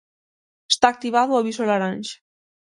[0.73, 2.17] Está activado o aviso laranxa.